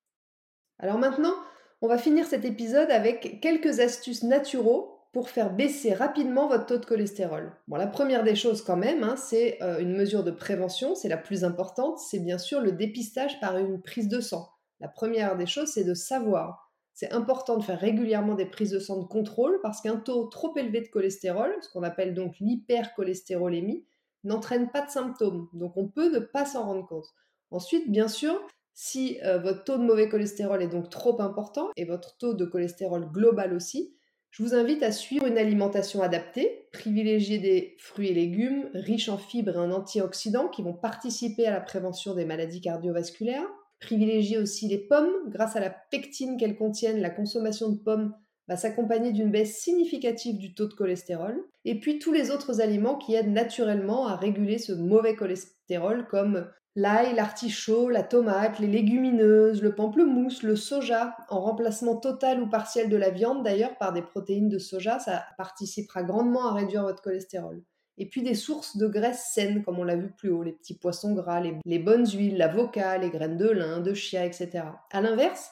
Alors 0.79 0.97
maintenant, 0.97 1.33
on 1.81 1.89
va 1.89 1.97
finir 1.97 2.25
cet 2.25 2.45
épisode 2.45 2.89
avec 2.89 3.41
quelques 3.41 3.81
astuces 3.81 4.23
naturaux 4.23 4.97
pour 5.11 5.29
faire 5.29 5.53
baisser 5.53 5.93
rapidement 5.93 6.47
votre 6.47 6.65
taux 6.65 6.77
de 6.77 6.85
cholestérol. 6.85 7.51
Bon, 7.67 7.75
la 7.75 7.87
première 7.87 8.23
des 8.23 8.35
choses 8.35 8.61
quand 8.61 8.77
même, 8.77 9.03
hein, 9.03 9.17
c'est 9.17 9.61
euh, 9.61 9.79
une 9.79 9.93
mesure 9.93 10.23
de 10.23 10.31
prévention, 10.31 10.95
c'est 10.95 11.09
la 11.09 11.17
plus 11.17 11.43
importante, 11.43 11.99
c'est 11.99 12.19
bien 12.19 12.37
sûr 12.37 12.61
le 12.61 12.71
dépistage 12.71 13.37
par 13.41 13.57
une 13.57 13.81
prise 13.81 14.07
de 14.07 14.21
sang. 14.21 14.49
La 14.79 14.87
première 14.87 15.35
des 15.35 15.47
choses, 15.47 15.73
c'est 15.73 15.83
de 15.83 15.93
savoir. 15.93 16.71
C'est 16.93 17.11
important 17.11 17.57
de 17.57 17.63
faire 17.63 17.79
régulièrement 17.79 18.35
des 18.35 18.45
prises 18.45 18.71
de 18.71 18.79
sang 18.79 18.99
de 18.99 19.05
contrôle 19.05 19.59
parce 19.61 19.81
qu'un 19.81 19.97
taux 19.97 20.27
trop 20.27 20.55
élevé 20.55 20.79
de 20.79 20.87
cholestérol, 20.87 21.53
ce 21.61 21.69
qu'on 21.69 21.83
appelle 21.83 22.13
donc 22.13 22.35
l'hypercholestérolémie, 22.39 23.85
n'entraîne 24.23 24.69
pas 24.69 24.81
de 24.81 24.91
symptômes. 24.91 25.47
Donc 25.53 25.77
on 25.77 25.87
peut 25.87 26.11
ne 26.11 26.19
pas 26.19 26.45
s'en 26.45 26.65
rendre 26.65 26.87
compte. 26.87 27.07
Ensuite, 27.51 27.91
bien 27.91 28.07
sûr, 28.07 28.39
si 28.73 29.19
euh, 29.23 29.39
votre 29.39 29.63
taux 29.63 29.77
de 29.77 29.83
mauvais 29.83 30.09
cholestérol 30.09 30.61
est 30.61 30.67
donc 30.67 30.89
trop 30.89 31.21
important 31.21 31.69
et 31.75 31.85
votre 31.85 32.17
taux 32.17 32.33
de 32.33 32.45
cholestérol 32.45 33.11
global 33.11 33.53
aussi, 33.53 33.93
je 34.31 34.43
vous 34.43 34.55
invite 34.55 34.81
à 34.81 34.93
suivre 34.93 35.27
une 35.27 35.37
alimentation 35.37 36.01
adaptée, 36.01 36.69
privilégier 36.71 37.37
des 37.37 37.75
fruits 37.79 38.07
et 38.07 38.13
légumes 38.13 38.69
riches 38.73 39.09
en 39.09 39.17
fibres 39.17 39.55
et 39.55 39.59
en 39.59 39.71
antioxydants 39.71 40.47
qui 40.47 40.61
vont 40.61 40.73
participer 40.73 41.45
à 41.45 41.51
la 41.51 41.59
prévention 41.59 42.15
des 42.15 42.23
maladies 42.23 42.61
cardiovasculaires, 42.61 43.47
privilégier 43.81 44.37
aussi 44.37 44.69
les 44.69 44.77
pommes 44.77 45.11
grâce 45.27 45.57
à 45.57 45.59
la 45.59 45.69
pectine 45.69 46.37
qu'elles 46.37 46.55
contiennent, 46.55 47.01
la 47.01 47.09
consommation 47.09 47.69
de 47.69 47.77
pommes 47.77 48.15
va 48.47 48.57
s'accompagner 48.57 49.11
d'une 49.11 49.31
baisse 49.31 49.59
significative 49.59 50.37
du 50.37 50.53
taux 50.53 50.67
de 50.67 50.73
cholestérol, 50.73 51.43
et 51.65 51.79
puis 51.79 51.99
tous 51.99 52.11
les 52.11 52.31
autres 52.31 52.61
aliments 52.61 52.97
qui 52.97 53.15
aident 53.15 53.31
naturellement 53.31 54.07
à 54.07 54.15
réguler 54.15 54.57
ce 54.57 54.73
mauvais 54.73 55.15
cholestérol 55.15 56.07
comme 56.07 56.47
l'ail, 56.75 57.13
l'artichaut, 57.15 57.89
la 57.89 58.03
tomate, 58.03 58.59
les 58.59 58.67
légumineuses, 58.67 59.61
le 59.61 59.75
pamplemousse, 59.75 60.43
le 60.43 60.55
soja, 60.55 61.15
en 61.29 61.41
remplacement 61.41 61.97
total 61.97 62.41
ou 62.41 62.49
partiel 62.49 62.89
de 62.89 62.97
la 62.97 63.09
viande 63.09 63.43
d'ailleurs 63.43 63.77
par 63.77 63.93
des 63.93 64.01
protéines 64.01 64.49
de 64.49 64.57
soja, 64.57 64.99
ça 64.99 65.25
participera 65.37 66.03
grandement 66.03 66.47
à 66.47 66.53
réduire 66.53 66.83
votre 66.83 67.01
cholestérol. 67.01 67.63
Et 67.97 68.07
puis 68.07 68.23
des 68.23 68.35
sources 68.35 68.77
de 68.77 68.87
graisses 68.87 69.31
saines, 69.33 69.63
comme 69.63 69.77
on 69.77 69.83
l'a 69.83 69.97
vu 69.97 70.11
plus 70.17 70.31
haut, 70.31 70.43
les 70.43 70.53
petits 70.53 70.77
poissons 70.77 71.13
gras, 71.13 71.41
les, 71.41 71.57
les 71.65 71.79
bonnes 71.79 72.07
huiles, 72.07 72.37
l'avocat, 72.37 72.97
les 72.97 73.09
graines 73.09 73.37
de 73.37 73.49
lin, 73.49 73.79
de 73.79 73.93
chia, 73.93 74.25
etc. 74.25 74.63
A 74.91 75.01
l'inverse, 75.01 75.51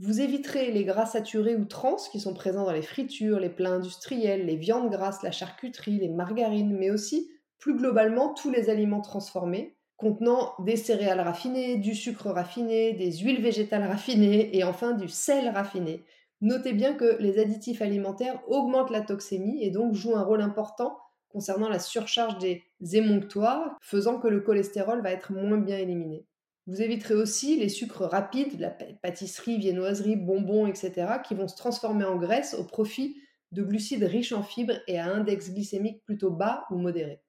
vous 0.00 0.22
éviterez 0.22 0.72
les 0.72 0.84
gras 0.84 1.04
saturés 1.04 1.56
ou 1.56 1.66
trans 1.66 1.96
qui 2.10 2.20
sont 2.20 2.32
présents 2.32 2.64
dans 2.64 2.72
les 2.72 2.80
fritures, 2.80 3.38
les 3.38 3.50
plats 3.50 3.72
industriels, 3.72 4.46
les 4.46 4.56
viandes 4.56 4.90
grasses, 4.90 5.22
la 5.22 5.30
charcuterie, 5.30 5.98
les 5.98 6.08
margarines, 6.08 6.74
mais 6.76 6.90
aussi 6.90 7.30
plus 7.58 7.76
globalement 7.76 8.32
tous 8.32 8.50
les 8.50 8.70
aliments 8.70 9.02
transformés 9.02 9.76
contenant 9.98 10.54
des 10.60 10.76
céréales 10.76 11.20
raffinées, 11.20 11.76
du 11.76 11.94
sucre 11.94 12.30
raffiné, 12.30 12.94
des 12.94 13.18
huiles 13.18 13.42
végétales 13.42 13.86
raffinées 13.86 14.56
et 14.56 14.64
enfin 14.64 14.92
du 14.92 15.08
sel 15.08 15.50
raffiné. 15.50 16.02
Notez 16.40 16.72
bien 16.72 16.94
que 16.94 17.18
les 17.20 17.38
additifs 17.38 17.82
alimentaires 17.82 18.40
augmentent 18.48 18.90
la 18.90 19.02
toxémie 19.02 19.62
et 19.62 19.70
donc 19.70 19.92
jouent 19.92 20.16
un 20.16 20.22
rôle 20.22 20.40
important 20.40 20.96
concernant 21.28 21.68
la 21.68 21.78
surcharge 21.78 22.38
des 22.38 22.62
émonctoires, 22.94 23.76
faisant 23.82 24.18
que 24.18 24.28
le 24.28 24.40
cholestérol 24.40 25.02
va 25.02 25.12
être 25.12 25.32
moins 25.32 25.58
bien 25.58 25.76
éliminé. 25.76 26.24
Vous 26.66 26.82
éviterez 26.82 27.14
aussi 27.14 27.56
les 27.56 27.68
sucres 27.68 28.04
rapides, 28.04 28.60
la 28.60 28.70
pâtisserie, 28.70 29.58
viennoiserie, 29.58 30.16
bonbons, 30.16 30.66
etc., 30.66 31.14
qui 31.26 31.34
vont 31.34 31.48
se 31.48 31.56
transformer 31.56 32.04
en 32.04 32.16
graisse 32.16 32.54
au 32.54 32.64
profit 32.64 33.16
de 33.52 33.62
glucides 33.62 34.04
riches 34.04 34.32
en 34.32 34.42
fibres 34.42 34.80
et 34.86 34.98
à 34.98 35.06
index 35.06 35.50
glycémique 35.50 36.04
plutôt 36.04 36.30
bas 36.30 36.64
ou 36.70 36.76
modéré. 36.76 37.22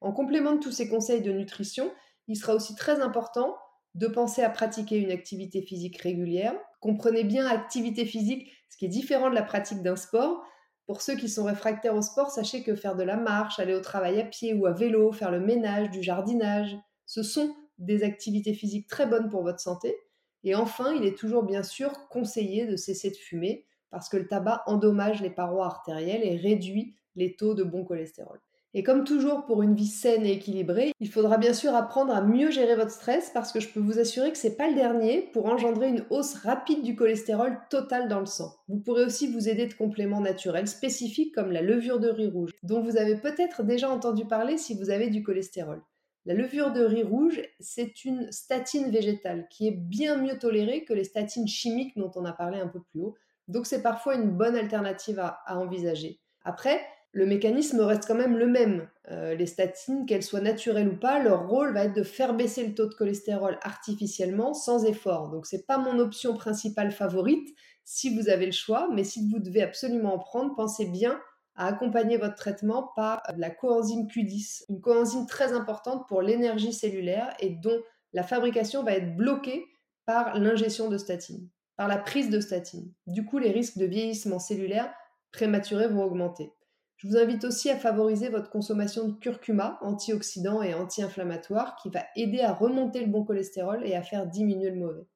En 0.00 0.12
complément 0.12 0.52
de 0.52 0.60
tous 0.60 0.72
ces 0.72 0.88
conseils 0.88 1.22
de 1.22 1.32
nutrition, 1.32 1.90
il 2.28 2.36
sera 2.36 2.54
aussi 2.54 2.74
très 2.74 3.00
important 3.00 3.56
de 3.94 4.06
penser 4.06 4.42
à 4.42 4.50
pratiquer 4.50 4.96
une 4.96 5.10
activité 5.10 5.62
physique 5.62 5.98
régulière. 5.98 6.54
Comprenez 6.80 7.24
bien 7.24 7.46
activité 7.46 8.04
physique, 8.04 8.50
ce 8.68 8.76
qui 8.76 8.86
est 8.86 8.88
différent 8.88 9.30
de 9.30 9.34
la 9.34 9.42
pratique 9.42 9.82
d'un 9.82 9.96
sport. 9.96 10.42
Pour 10.86 11.02
ceux 11.02 11.14
qui 11.14 11.28
sont 11.28 11.44
réfractaires 11.44 11.94
au 11.94 12.02
sport, 12.02 12.30
sachez 12.30 12.62
que 12.62 12.74
faire 12.74 12.96
de 12.96 13.04
la 13.04 13.16
marche, 13.16 13.58
aller 13.60 13.74
au 13.74 13.80
travail 13.80 14.20
à 14.20 14.24
pied 14.24 14.54
ou 14.54 14.66
à 14.66 14.72
vélo, 14.72 15.12
faire 15.12 15.30
le 15.30 15.40
ménage, 15.40 15.90
du 15.90 16.02
jardinage, 16.02 16.76
ce 17.06 17.22
sont 17.22 17.54
des 17.78 18.02
activités 18.02 18.54
physiques 18.54 18.88
très 18.88 19.06
bonnes 19.06 19.28
pour 19.28 19.42
votre 19.42 19.60
santé. 19.60 19.96
Et 20.44 20.54
enfin, 20.54 20.94
il 20.94 21.04
est 21.04 21.16
toujours 21.16 21.44
bien 21.44 21.62
sûr 21.62 22.08
conseillé 22.08 22.66
de 22.66 22.76
cesser 22.76 23.10
de 23.10 23.16
fumer 23.16 23.66
parce 23.90 24.08
que 24.08 24.16
le 24.16 24.26
tabac 24.26 24.62
endommage 24.66 25.22
les 25.22 25.30
parois 25.30 25.66
artérielles 25.66 26.24
et 26.24 26.36
réduit 26.36 26.96
les 27.14 27.36
taux 27.36 27.54
de 27.54 27.62
bon 27.62 27.84
cholestérol. 27.84 28.40
Et 28.74 28.82
comme 28.82 29.04
toujours 29.04 29.44
pour 29.44 29.62
une 29.62 29.74
vie 29.74 29.86
saine 29.86 30.24
et 30.24 30.32
équilibrée, 30.32 30.92
il 30.98 31.10
faudra 31.10 31.36
bien 31.36 31.52
sûr 31.52 31.74
apprendre 31.74 32.14
à 32.14 32.22
mieux 32.22 32.50
gérer 32.50 32.74
votre 32.74 32.90
stress 32.90 33.30
parce 33.34 33.52
que 33.52 33.60
je 33.60 33.68
peux 33.68 33.80
vous 33.80 33.98
assurer 33.98 34.32
que 34.32 34.38
c'est 34.38 34.56
pas 34.56 34.68
le 34.68 34.74
dernier 34.74 35.28
pour 35.34 35.44
engendrer 35.44 35.88
une 35.88 36.06
hausse 36.08 36.34
rapide 36.36 36.82
du 36.82 36.96
cholestérol 36.96 37.58
total 37.68 38.08
dans 38.08 38.20
le 38.20 38.26
sang. 38.26 38.54
Vous 38.68 38.78
pourrez 38.78 39.04
aussi 39.04 39.30
vous 39.30 39.50
aider 39.50 39.66
de 39.66 39.74
compléments 39.74 40.22
naturels 40.22 40.68
spécifiques 40.68 41.34
comme 41.34 41.52
la 41.52 41.60
levure 41.60 42.00
de 42.00 42.08
riz 42.08 42.28
rouge, 42.28 42.52
dont 42.62 42.82
vous 42.82 42.96
avez 42.96 43.16
peut-être 43.16 43.62
déjà 43.62 43.90
entendu 43.90 44.24
parler 44.24 44.56
si 44.56 44.74
vous 44.74 44.88
avez 44.88 45.10
du 45.10 45.22
cholestérol. 45.22 45.82
La 46.24 46.34
levure 46.34 46.72
de 46.72 46.84
riz 46.84 47.02
rouge, 47.02 47.42
c'est 47.58 48.04
une 48.04 48.30
statine 48.30 48.90
végétale 48.90 49.48
qui 49.50 49.66
est 49.66 49.76
bien 49.76 50.16
mieux 50.16 50.38
tolérée 50.38 50.84
que 50.84 50.94
les 50.94 51.02
statines 51.02 51.48
chimiques 51.48 51.96
dont 51.96 52.12
on 52.14 52.24
a 52.24 52.32
parlé 52.32 52.60
un 52.60 52.68
peu 52.68 52.80
plus 52.80 53.00
haut. 53.00 53.16
Donc 53.48 53.66
c'est 53.66 53.82
parfois 53.82 54.14
une 54.14 54.30
bonne 54.30 54.54
alternative 54.54 55.18
à, 55.18 55.58
envisager. 55.58 56.20
Après, 56.44 56.80
le 57.10 57.26
mécanisme 57.26 57.80
reste 57.80 58.06
quand 58.06 58.14
même 58.14 58.38
le 58.38 58.46
même. 58.46 58.88
Euh, 59.10 59.34
les 59.34 59.46
statines, 59.46 60.06
qu'elles 60.06 60.22
soient 60.22 60.40
naturelles 60.40 60.88
ou 60.88 60.96
pas, 60.96 61.20
leur 61.20 61.48
rôle 61.48 61.74
va 61.74 61.84
être 61.84 61.96
de 61.96 62.04
faire 62.04 62.34
baisser 62.34 62.64
le 62.68 62.74
taux 62.74 62.86
de 62.86 62.94
cholestérol 62.94 63.58
artificiellement 63.62 64.54
sans 64.54 64.84
effort. 64.84 65.28
Donc 65.28 65.46
c'est 65.46 65.66
pas 65.66 65.76
mon 65.76 65.98
option 65.98 66.34
principale 66.34 66.92
favorite 66.92 67.48
si 67.84 68.16
vous 68.16 68.28
avez 68.28 68.46
le 68.46 68.52
choix, 68.52 68.88
mais 68.92 69.02
si 69.02 69.28
vous 69.28 69.40
devez 69.40 69.62
absolument 69.62 70.14
en 70.14 70.18
prendre, 70.18 70.54
pensez 70.54 70.86
bien 70.86 71.20
à 71.54 71.66
accompagner 71.66 72.16
votre 72.16 72.34
traitement 72.34 72.90
par 72.96 73.22
la 73.36 73.50
coenzyme 73.50 74.06
Q10, 74.06 74.64
une 74.68 74.80
coenzyme 74.80 75.26
très 75.26 75.52
importante 75.52 76.08
pour 76.08 76.22
l'énergie 76.22 76.72
cellulaire 76.72 77.34
et 77.40 77.50
dont 77.50 77.80
la 78.12 78.22
fabrication 78.22 78.82
va 78.82 78.92
être 78.92 79.16
bloquée 79.16 79.64
par 80.06 80.38
l'ingestion 80.38 80.88
de 80.88 80.98
statine, 80.98 81.48
par 81.76 81.88
la 81.88 81.98
prise 81.98 82.30
de 82.30 82.40
statine. 82.40 82.92
Du 83.06 83.24
coup, 83.24 83.38
les 83.38 83.50
risques 83.50 83.78
de 83.78 83.86
vieillissement 83.86 84.38
cellulaire 84.38 84.92
prématuré 85.32 85.88
vont 85.88 86.04
augmenter. 86.04 86.52
Je 86.96 87.08
vous 87.08 87.16
invite 87.16 87.44
aussi 87.44 87.68
à 87.68 87.76
favoriser 87.76 88.28
votre 88.28 88.48
consommation 88.48 89.08
de 89.08 89.14
curcuma, 89.14 89.78
antioxydant 89.82 90.62
et 90.62 90.72
anti-inflammatoire, 90.72 91.74
qui 91.82 91.90
va 91.90 92.04
aider 92.14 92.40
à 92.40 92.52
remonter 92.52 93.00
le 93.00 93.10
bon 93.10 93.24
cholestérol 93.24 93.84
et 93.84 93.96
à 93.96 94.02
faire 94.02 94.26
diminuer 94.26 94.70
le 94.70 94.78
mauvais. 94.78 95.08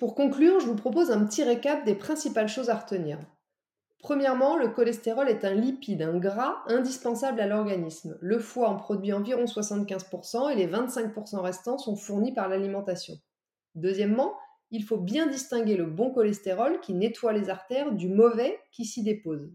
Pour 0.00 0.14
conclure, 0.14 0.58
je 0.58 0.66
vous 0.66 0.74
propose 0.74 1.10
un 1.10 1.24
petit 1.24 1.44
récap 1.44 1.84
des 1.84 1.94
principales 1.94 2.48
choses 2.48 2.70
à 2.70 2.76
retenir. 2.76 3.18
Premièrement, 4.00 4.56
le 4.56 4.68
cholestérol 4.68 5.28
est 5.28 5.44
un 5.44 5.54
lipide, 5.54 6.02
un 6.02 6.18
gras 6.18 6.62
indispensable 6.66 7.40
à 7.40 7.46
l'organisme. 7.46 8.16
Le 8.20 8.38
foie 8.38 8.68
en 8.68 8.76
produit 8.76 9.12
environ 9.12 9.44
75% 9.44 10.50
et 10.50 10.54
les 10.54 10.68
25% 10.68 11.40
restants 11.40 11.78
sont 11.78 11.96
fournis 11.96 12.32
par 12.32 12.48
l'alimentation. 12.48 13.14
Deuxièmement, 13.74 14.36
il 14.70 14.84
faut 14.84 14.98
bien 14.98 15.26
distinguer 15.26 15.76
le 15.76 15.86
bon 15.86 16.12
cholestérol 16.12 16.80
qui 16.80 16.94
nettoie 16.94 17.32
les 17.32 17.50
artères 17.50 17.92
du 17.92 18.08
mauvais 18.08 18.60
qui 18.70 18.84
s'y 18.84 19.02
dépose. 19.02 19.50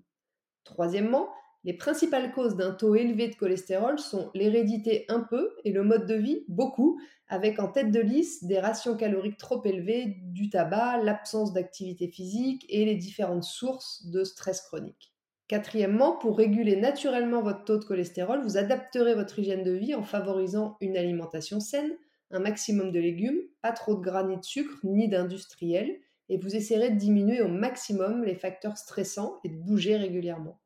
Troisièmement, 0.65 1.29
les 1.63 1.73
principales 1.73 2.33
causes 2.33 2.55
d'un 2.55 2.71
taux 2.71 2.95
élevé 2.95 3.29
de 3.29 3.35
cholestérol 3.35 3.97
sont 3.97 4.31
l'hérédité 4.33 5.05
un 5.07 5.21
peu 5.21 5.55
et 5.63 5.71
le 5.71 5.83
mode 5.83 6.05
de 6.07 6.15
vie 6.15 6.43
beaucoup, 6.49 6.99
avec 7.29 7.59
en 7.59 7.69
tête 7.69 7.89
de 7.91 8.01
liste 8.01 8.45
des 8.45 8.59
rations 8.59 8.97
caloriques 8.97 9.37
trop 9.37 9.63
élevées, 9.63 10.17
du 10.23 10.49
tabac, 10.49 11.01
l'absence 11.03 11.53
d'activité 11.53 12.07
physique 12.07 12.65
et 12.69 12.83
les 12.83 12.95
différentes 12.95 13.45
sources 13.45 14.05
de 14.07 14.23
stress 14.23 14.61
chronique. 14.61 15.13
Quatrièmement, 15.47 16.17
pour 16.17 16.37
réguler 16.37 16.75
naturellement 16.75 17.41
votre 17.41 17.63
taux 17.63 17.77
de 17.77 17.85
cholestérol, 17.85 18.41
vous 18.43 18.57
adapterez 18.57 19.13
votre 19.15 19.39
hygiène 19.39 19.63
de 19.63 19.71
vie 19.71 19.95
en 19.95 20.03
favorisant 20.03 20.77
une 20.81 20.97
alimentation 20.97 21.59
saine, 21.59 21.93
un 22.31 22.39
maximum 22.39 22.91
de 22.91 22.99
légumes, 22.99 23.39
pas 23.61 23.71
trop 23.71 23.95
de 23.95 24.01
gras 24.01 24.23
de 24.23 24.41
sucre, 24.41 24.79
ni 24.83 25.07
d'industriels, 25.07 25.95
et 26.29 26.37
vous 26.37 26.55
essaierez 26.55 26.89
de 26.89 26.97
diminuer 26.97 27.41
au 27.41 27.47
maximum 27.47 28.23
les 28.23 28.35
facteurs 28.35 28.77
stressants 28.77 29.39
et 29.43 29.49
de 29.49 29.55
bouger 29.55 29.95
régulièrement. 29.95 30.62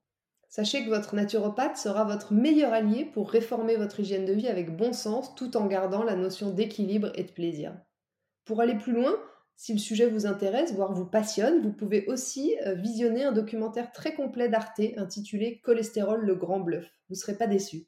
Sachez 0.50 0.86
que 0.86 0.90
votre 0.90 1.16
naturopathe 1.16 1.78
sera 1.78 2.06
votre 2.06 2.34
meilleur 2.34 2.74
allié 2.74 3.06
pour 3.06 3.30
réformer 3.30 3.76
votre 3.76 4.00
hygiène 4.00 4.26
de 4.26 4.34
vie 4.34 4.48
avec 4.48 4.76
bon 4.76 4.94
sens 4.94 5.36
tout 5.36 5.58
en 5.58 5.68
gardant 5.68 6.04
la 6.04 6.16
notion 6.16 6.52
d'équilibre 6.52 7.12
et 7.16 7.24
de 7.24 7.32
plaisir. 7.32 7.78
Pour 8.46 8.62
aller 8.62 8.76
plus 8.76 8.94
loin, 8.94 9.14
si 9.58 9.74
le 9.74 9.80
sujet 9.80 10.08
vous 10.08 10.26
intéresse, 10.26 10.74
voire 10.74 10.94
vous 10.94 11.06
passionne, 11.06 11.62
vous 11.62 11.74
pouvez 11.74 12.06
aussi 12.06 12.56
euh, 12.66 12.76
visionner 12.76 13.24
un 13.24 13.32
documentaire 13.32 13.92
très 13.92 14.14
complet 14.14 14.50
d'Arte 14.50 14.80
intitulé 14.98 15.60
Cholestérol 15.64 16.24
le 16.24 16.36
grand 16.36 16.60
bluff. 16.60 16.86
Vous 17.10 17.16
ne 17.16 17.20
serez 17.20 17.36
pas 17.36 17.48
déçus. 17.48 17.88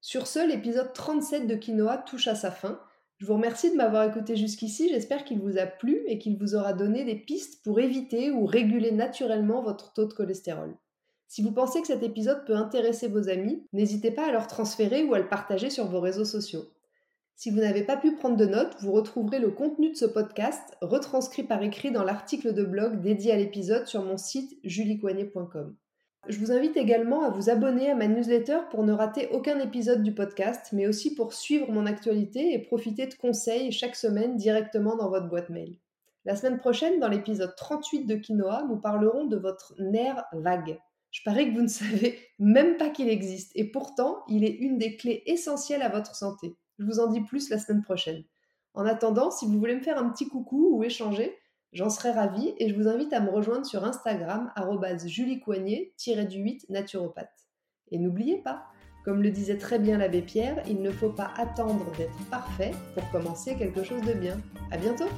Sur 0.00 0.28
ce, 0.28 0.46
l'épisode 0.46 0.92
37 0.92 1.48
de 1.48 1.56
Quinoa 1.56 1.98
touche 1.98 2.28
à 2.28 2.36
sa 2.36 2.52
fin. 2.52 2.80
Je 3.18 3.26
vous 3.26 3.34
remercie 3.34 3.72
de 3.72 3.76
m'avoir 3.76 4.08
écouté 4.08 4.36
jusqu'ici, 4.36 4.88
j'espère 4.88 5.24
qu'il 5.24 5.40
vous 5.40 5.58
a 5.58 5.66
plu 5.66 6.02
et 6.06 6.18
qu'il 6.18 6.38
vous 6.38 6.54
aura 6.54 6.74
donné 6.74 7.04
des 7.04 7.16
pistes 7.16 7.64
pour 7.64 7.80
éviter 7.80 8.30
ou 8.30 8.46
réguler 8.46 8.92
naturellement 8.92 9.62
votre 9.62 9.92
taux 9.94 10.04
de 10.04 10.12
cholestérol. 10.12 10.76
Si 11.28 11.42
vous 11.42 11.52
pensez 11.52 11.80
que 11.80 11.88
cet 11.88 12.02
épisode 12.02 12.44
peut 12.46 12.54
intéresser 12.54 13.08
vos 13.08 13.28
amis, 13.28 13.66
n'hésitez 13.72 14.10
pas 14.10 14.28
à 14.28 14.32
leur 14.32 14.46
transférer 14.46 15.04
ou 15.04 15.14
à 15.14 15.18
le 15.18 15.28
partager 15.28 15.70
sur 15.70 15.86
vos 15.86 16.00
réseaux 16.00 16.24
sociaux. 16.24 16.66
Si 17.34 17.50
vous 17.50 17.58
n'avez 17.58 17.82
pas 17.82 17.98
pu 17.98 18.14
prendre 18.14 18.36
de 18.36 18.46
notes, 18.46 18.76
vous 18.80 18.92
retrouverez 18.92 19.38
le 19.38 19.50
contenu 19.50 19.90
de 19.90 19.96
ce 19.96 20.06
podcast 20.06 20.76
retranscrit 20.80 21.42
par 21.42 21.62
écrit 21.62 21.90
dans 21.90 22.04
l'article 22.04 22.54
de 22.54 22.64
blog 22.64 23.02
dédié 23.02 23.32
à 23.32 23.36
l'épisode 23.36 23.86
sur 23.86 24.02
mon 24.02 24.16
site 24.16 24.58
juliecoignet.com. 24.64 25.76
Je 26.28 26.38
vous 26.38 26.50
invite 26.50 26.76
également 26.76 27.22
à 27.22 27.30
vous 27.30 27.50
abonner 27.50 27.90
à 27.90 27.94
ma 27.94 28.08
newsletter 28.08 28.60
pour 28.70 28.84
ne 28.84 28.92
rater 28.92 29.28
aucun 29.32 29.60
épisode 29.60 30.02
du 30.02 30.14
podcast, 30.14 30.70
mais 30.72 30.88
aussi 30.88 31.14
pour 31.14 31.34
suivre 31.34 31.70
mon 31.70 31.86
actualité 31.86 32.54
et 32.54 32.58
profiter 32.58 33.06
de 33.06 33.14
conseils 33.14 33.70
chaque 33.70 33.96
semaine 33.96 34.36
directement 34.36 34.96
dans 34.96 35.10
votre 35.10 35.28
boîte 35.28 35.50
mail. 35.50 35.78
La 36.24 36.34
semaine 36.34 36.58
prochaine, 36.58 36.98
dans 36.98 37.08
l'épisode 37.08 37.54
38 37.54 38.06
de 38.06 38.16
Quinoa, 38.16 38.64
nous 38.68 38.78
parlerons 38.78 39.26
de 39.26 39.36
votre 39.36 39.74
nerf 39.78 40.24
vague. 40.32 40.80
Je 41.16 41.22
parie 41.24 41.48
que 41.48 41.54
vous 41.54 41.62
ne 41.62 41.66
savez 41.66 42.18
même 42.38 42.76
pas 42.76 42.90
qu'il 42.90 43.08
existe, 43.08 43.52
et 43.54 43.64
pourtant, 43.64 44.22
il 44.28 44.44
est 44.44 44.54
une 44.54 44.76
des 44.76 44.96
clés 44.96 45.22
essentielles 45.24 45.80
à 45.80 45.88
votre 45.88 46.14
santé. 46.14 46.54
Je 46.78 46.84
vous 46.84 47.00
en 47.00 47.06
dis 47.06 47.22
plus 47.22 47.48
la 47.48 47.58
semaine 47.58 47.80
prochaine. 47.80 48.22
En 48.74 48.84
attendant, 48.84 49.30
si 49.30 49.46
vous 49.46 49.58
voulez 49.58 49.74
me 49.74 49.80
faire 49.80 49.96
un 49.96 50.10
petit 50.10 50.28
coucou 50.28 50.76
ou 50.76 50.84
échanger, 50.84 51.34
J'en 51.72 51.90
serais 51.90 52.12
ravie 52.12 52.54
et 52.58 52.70
je 52.70 52.74
vous 52.74 52.88
invite 52.88 53.12
à 53.12 53.20
me 53.20 53.28
rejoindre 53.28 53.66
sur 53.66 53.84
Instagram, 53.84 54.50
juliecoignet-du8 55.04 56.70
naturopathe. 56.70 57.48
Et 57.90 57.98
n'oubliez 57.98 58.38
pas, 58.38 58.62
comme 59.04 59.22
le 59.22 59.30
disait 59.30 59.58
très 59.58 59.78
bien 59.78 59.98
l'abbé 59.98 60.22
Pierre, 60.22 60.62
il 60.66 60.80
ne 60.80 60.90
faut 60.90 61.10
pas 61.10 61.34
attendre 61.36 61.84
d'être 61.98 62.30
parfait 62.30 62.72
pour 62.94 63.10
commencer 63.10 63.56
quelque 63.56 63.82
chose 63.82 64.00
de 64.02 64.14
bien. 64.14 64.40
À 64.70 64.78
bientôt! 64.78 65.08